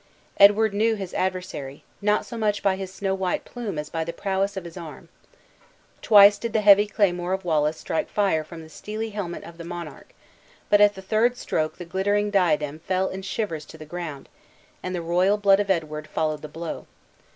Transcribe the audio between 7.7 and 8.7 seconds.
strike fire from the